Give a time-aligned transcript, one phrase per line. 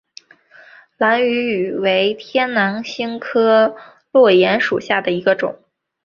[0.97, 3.77] 兰屿芋为天南星科
[4.11, 5.59] 落檐属下的一个种。